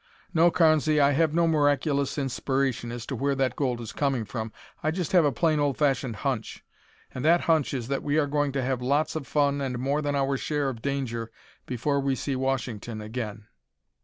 [0.33, 4.51] No, Carnesy, I have no miraculous inspiration as to where that gold is coming from;
[4.81, 6.63] I just have a plain old fashioned hunch,
[7.13, 10.01] and that hunch is that we are going to have lots of fun and more
[10.01, 11.29] than our share of danger
[11.67, 13.45] before we see Washington again.